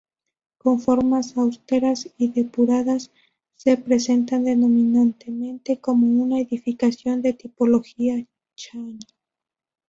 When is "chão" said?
8.55-8.97